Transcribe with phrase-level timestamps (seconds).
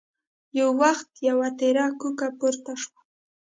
[0.59, 2.99] يو وخت يوه تېره کوکه پورته شوه.